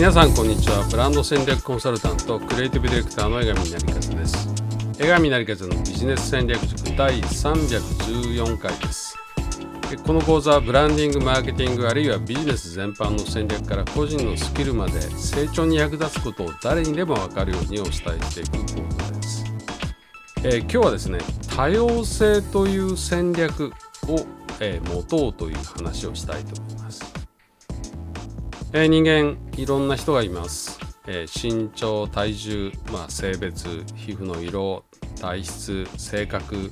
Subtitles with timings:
[0.00, 0.82] 皆さんこんにちは。
[0.90, 4.48] ブランド戦略コンサルタントクリエイティブディレクターの江上成和です。
[4.98, 9.14] 江上成和のビジネス戦略塾第314回です。
[10.06, 19.44] この講座はブランディングマーケティングあるいはビジネス全般の戦略から個人のスキルまで成長に役立つことを誰にでも分かるようにお伝えしていく講座です、
[20.44, 21.18] えー、今日はですね
[21.54, 23.66] 多様性という戦略
[24.08, 24.24] を、
[24.60, 26.69] えー、持とうという話をしたいと思います。
[28.72, 34.84] えー、人間いろんな人がいます、えー、身長体重、まあ、性別皮膚の色
[35.20, 36.70] 体質性格。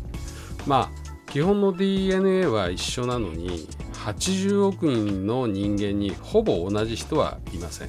[0.67, 7.89] まあ基本の DNA は一緒なのに80億人の人間にほぼ同じ人はいません。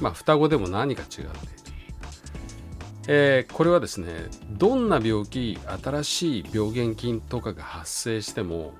[0.00, 1.20] まあ双子でも何か違って。
[1.20, 1.30] いる
[3.12, 4.06] えー、これはですね
[4.50, 8.74] どんな病気新しい病原菌とかが発生しても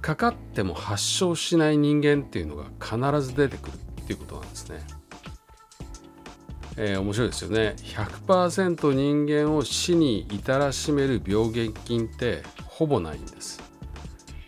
[0.00, 4.80] かかっても発症しない人間っていうのが必ず出てくるっていうことなんですね。
[6.76, 7.74] えー、面白いですよね。
[7.78, 13.60] 100%人間を死に至らしめる病原菌ってほぼないんです。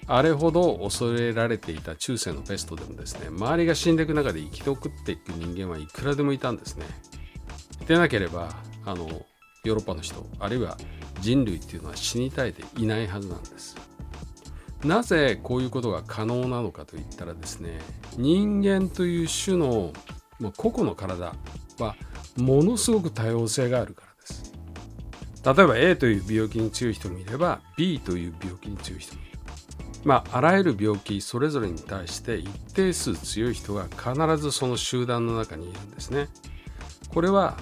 [0.06, 6.86] あれほど恐れられていた中世のペストでもですね、周りが死んでいく中で生き残っていく人間はいくらでもいたんですね。
[7.86, 9.08] でなければ、あの、
[9.64, 10.77] ヨーロッパの人、あるいは
[11.20, 13.77] 人類っていうのは死に絶えていないはずなんです。
[14.84, 17.78] なぜこういうことが可能なのかといったらですね
[18.16, 19.92] 人間という種の
[20.41, 21.34] ま個々の体
[21.78, 21.97] は
[22.36, 24.52] ものすごく多様性があるからです。
[25.44, 29.39] 例えば A という病気に強い人もいれば B という病気に強い人もいる。
[30.05, 36.28] まああらゆる病気それぞれに対して一定数強い人が必ずその集団の中にいるんですね。
[37.08, 37.56] これは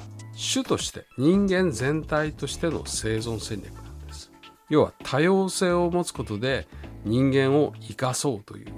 [0.53, 4.31] 種として人間全体としての生存戦略なんです。
[4.71, 6.67] 要は多様性を持つことで
[7.05, 8.73] 人間を生かそうという、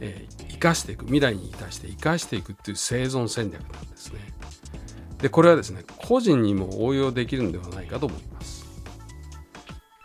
[0.00, 4.20] えー、生かしていく未来に対して生かしていくっていう生存戦略なんですね。
[5.18, 8.66] でこれはですね個人にも応用できるんではないかと思います。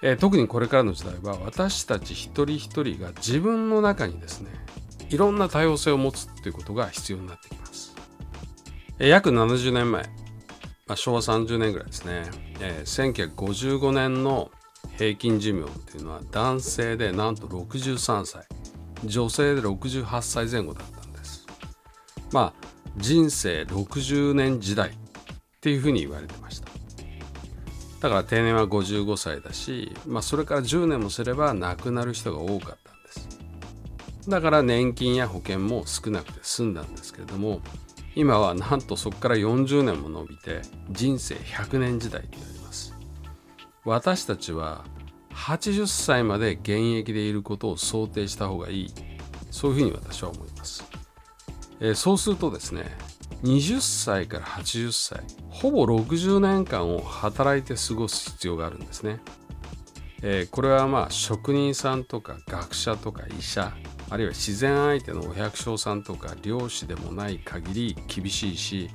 [0.01, 4.49] えー、特にこれからの時代は私たち一人一人が自分の中にですね
[5.09, 7.95] いろんな多様性を持つっていうことが必要になってきます。
[8.99, 10.03] え、約70年前、
[10.87, 12.23] まあ、昭和30年ぐらいですね、
[12.59, 14.51] えー、1955年の
[14.97, 18.45] 平均寿命っていうのは男性でなんと63歳。
[19.05, 21.45] 女性で68歳前後だったんです。
[22.31, 22.67] まあ
[22.97, 24.93] 人生60年時代っ
[25.61, 26.67] ていうふうに言われてました。
[28.01, 33.29] だから定年は55歳だし、まあ、それから10年もすれば亡くなる人が多かったんです。
[34.27, 37.61] だから年金や保険も少なくて済んだんですけれども
[38.13, 40.61] 今はなんとそこから40年も伸びて
[40.91, 42.92] 人生100年時代になります。
[43.85, 44.85] 私たちは
[45.31, 48.93] 80歳まで現役でいることを想定した方がいい。
[49.53, 50.83] そういうふうに私は思います、
[51.79, 52.85] えー、そうするとですね
[53.43, 59.19] 20歳から80歳ほぼ60年間を働いて過ごす必要があるんですね、
[60.23, 63.71] えー、これはまあ職人さんとか学者とか医者
[64.13, 68.89] あるいは自然相手のお百姓さんとか漁師でもない限り厳しいし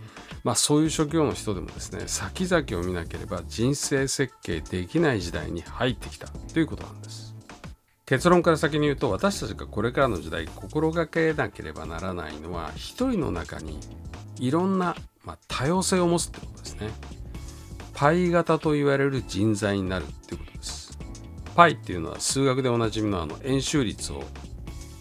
[0.45, 7.35] まあ、そういう職業の人でもですね先々を見なければ人生設計できない時代に入ってきたということなんです。
[8.07, 13.79] 結論から先に言うと私たちがこれからの時代心がけなければならないのは一人の中に
[14.39, 16.91] いろんな、まあ、多様性を持つってことですね。
[17.93, 20.99] パイ型と言われる人材になるっていうことです。
[21.55, 24.25] パイっていうのは数学でおなじみのあの円周率を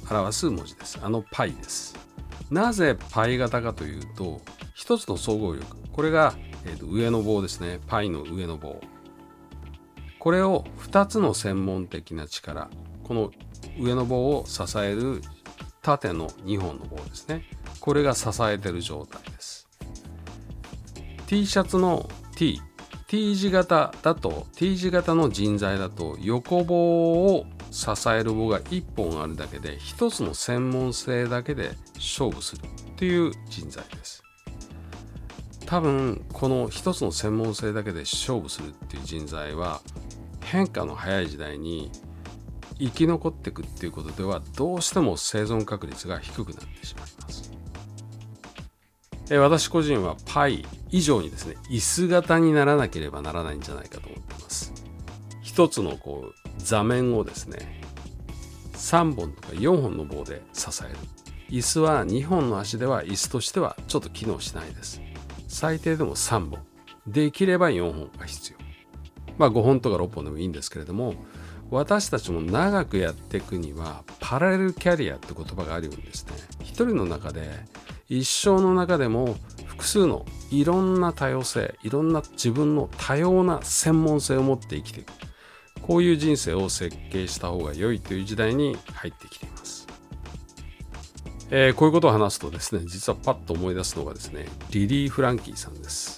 [0.09, 1.00] 表す文字です。
[1.01, 1.95] あのパイです。
[2.50, 4.41] なぜパイ型かというと
[4.73, 6.34] 一つの総合力これが、
[6.66, 7.79] えー、と上の棒ですね。
[7.88, 8.79] パイの上の棒。
[10.19, 12.69] これを2つの専門的な力
[13.03, 13.31] この
[13.79, 15.22] 上の棒を支える
[15.81, 17.44] 縦の2本の棒ですね。
[17.79, 19.68] これが支えてる状態です。
[21.28, 22.62] T シャツの T
[23.07, 27.45] T 字型だと T 字型の人材だと横棒を
[27.77, 32.65] 支える棒が1本あるだけで1つの専門性だけで勝負するっ
[32.95, 34.24] ていう人材です。
[35.68, 39.81] 多分この一つの専門性だけで勝負するっていう人材は
[40.44, 41.91] 変化の早い時代に
[42.79, 47.51] 生き残っていくっていうことではどうしても生存確率が低くなってしまいます。
[49.30, 54.73] え私個人はパイ以上にですね椅子型にならなければならないんじゃないかと思ってます。
[55.44, 57.81] 一つのこう座面をですね
[58.74, 60.95] 3本とか4本の棒で支える。
[61.50, 65.01] 椅子は2本の足では椅子としてはちょっと機能しないです。
[65.48, 66.59] 最低でも3本。
[67.07, 68.57] できれば4本が必要。
[69.38, 71.13] まあ5本とか6本でもいいんですけれども
[71.69, 77.50] 私たちも長くやっていくにはパラレルキャリアって言葉があるようにですね一人の中で
[78.09, 85.12] 一生の中でも複数のいろんな多様性いろんな自分の多様な専門性を持って生きていく。
[85.88, 89.88] こういう人生を設計した方が良いという時代に入ってきています、
[91.50, 96.18] えー、こういうことを話すとですね実はパッと思い出すのがですねリリー・フランキーさんです。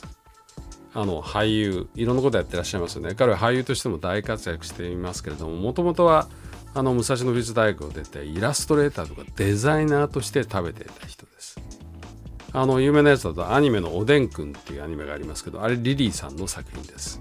[0.91, 3.13] あの俳優いろんなことやってらっしゃいますよね。
[3.13, 6.27] 彼は俳優としても大活躍していますけれどももともとは
[6.73, 11.59] あの武蔵野美術大学を出てイラストレーターとかデザイナーとして食べていた人です。
[12.53, 17.19] あの有名なやつだとアニメの「おでんくん」っていうアニメがありますけどあれリリーさんの作品です。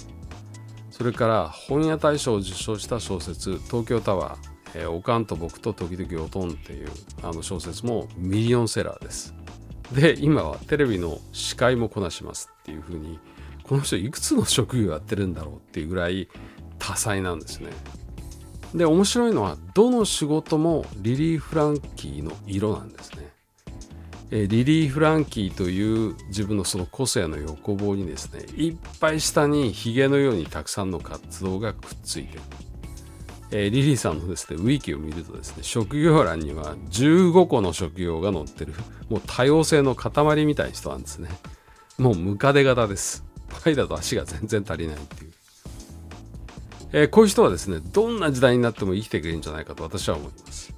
[0.99, 4.37] それから本屋大賞を受賞した小説「東京タワー」
[4.75, 6.89] えー、おかんと僕と時々おとんっていう
[7.23, 9.33] あの小説もミリオンセラーです。
[9.93, 13.21] で今はテレビの司会もこなしますっていうふうに
[13.63, 16.29] この人いくつの職業やってるんだろうっていうぐらい
[16.81, 17.71] 多彩なんですね。
[18.75, 23.28] で面白いのはどの仕事もリリー・フランキーの色なんですね。
[24.31, 32.43] えリリー・フランキーという自分のその個性の横棒にですねいっぱい下にヒゲのようにたくさんの活動がくっついてる、
[33.51, 38.75] えリリーさんのですねウィキを見るとですね職業欄には15個の職業が載ってる。
[39.09, 41.31] もう多様性の塊みたいな人なんですね。
[41.97, 43.25] もうムカデ型です。
[43.49, 45.33] パイだと足が全然足りないっていう、
[46.93, 50.78] えー、こういう人はですねどんな時代になっても生きていけるんじゃないかと私は思います。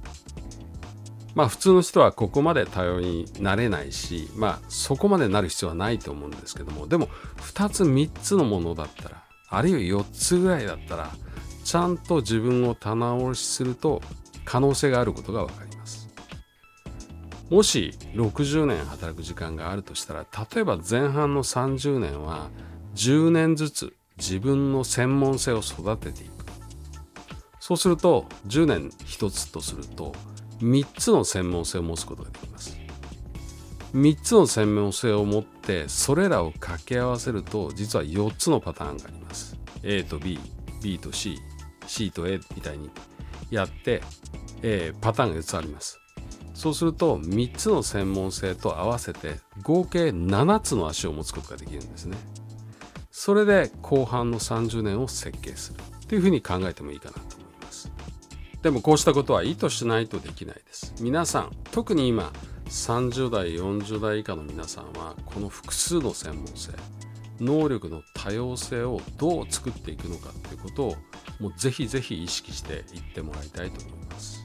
[1.34, 11.10] まあ普通の人はここまで多様になれないし、まあそこまでなる必要はないと思うんですけども、でも2つ3つのものだったら、あるいは4つぐらいだったら、
[11.64, 14.02] ちゃんと自分を棚卸しすると
[14.44, 16.08] 可能性があることが分かります。
[17.48, 20.20] もし60年働く時間があるとしたら、
[20.52, 22.48] 例えば前半の30年は
[22.94, 26.44] 10年ずつ自分の専門性を育てていく。
[27.58, 30.12] そうすると10年1つとすると
[30.60, 32.78] 3つの専門性を持つことができます。
[33.94, 39.56] 3つの専門性を持ってそれらを掛け合わせると実は4つのパターンがあります。
[39.82, 42.90] A と BB と CC と A みたいに
[43.50, 44.02] やって、
[44.62, 45.98] えー、パターンが4つあります。
[46.54, 52.16] そうすると3つの専門性と合わせて合計7つの足を持つことができるんですね。
[53.10, 57.39] それで後半の30年を設計するというふうに考えてもいいかなと。
[58.62, 60.94] でもこうしたことは意図しないとできないです。
[61.00, 62.32] 皆さん特に今
[62.66, 66.72] 30代40代以下の皆さんはこの複数の専門性
[67.40, 70.96] 能力の多様性をどう作っていくのかということを
[71.40, 74.40] もうぜひぜひ意識していってもらいたいと思います。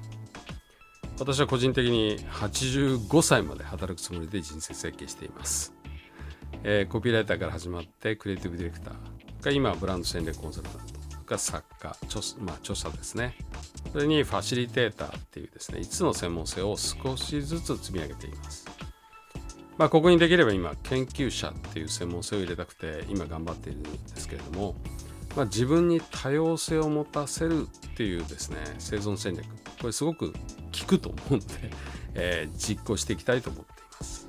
[1.19, 5.73] 私は個人的に85歳まで働くつもりで人生設計しています、
[6.63, 10.93] えー、コピーライターから始まってクリエイティブディレクターが今ブランド戦略コンサルタント
[11.25, 13.35] が作家著,、まあ、著者ですね。
[13.95, 18.65] それにファシリテーターっていうですね5つの専門性を少しずつ積み上げています。
[19.77, 24.75] まあ、ここにできれば今研究者っていう専門性を入れたくて今頑張っているんですけれども、
[25.37, 29.45] まあ、自分に多様性を持たせるっていうですね生存戦略
[29.79, 30.39] これすごく効
[30.85, 31.45] くと思うんで、
[32.15, 34.27] えー、実行していきたいと思っています。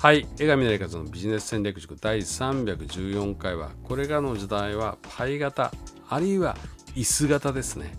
[0.00, 5.72] はい江上成和のビジネス戦略塾第314回はこれからの時代はパイ型
[6.08, 6.56] あるいは
[6.96, 7.96] 椅子型ですね。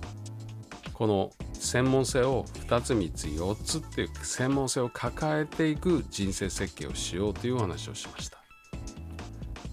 [0.96, 8.38] この専門性を2つ3つ4つっていう専門性を抱えていく人生設計をしようというお話をしました。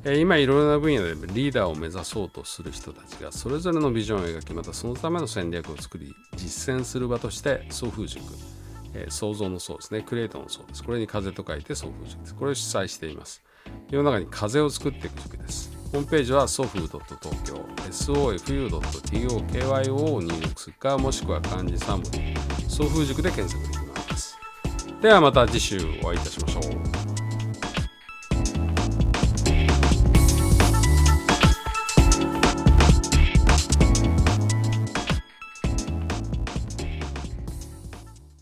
[0.04, 8.24] 今いろいろな分野でリーダーを目指そうとする人たちがそれぞれのビジョンを描きまたそのための戦略を作り実践する場として送風塾、
[8.94, 10.02] え、創造の層ですね。
[10.02, 12.34] クリエイトの層ですこれに風と書いて送風塾です。
[12.34, 13.44] これを主催しています。
[13.90, 15.71] 世の中に風を作っていく塾です。
[15.92, 22.10] ホームページは sofu.tokyo sofu.tokyo を入力するかもしくは漢字3文
[22.68, 24.38] 送風塾で検索できます
[25.02, 26.91] ではまた次週お会いいたしましょう